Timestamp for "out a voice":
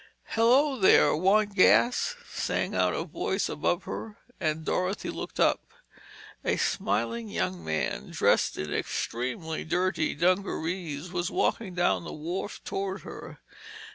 2.73-3.47